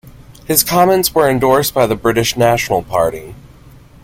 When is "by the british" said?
1.75-2.35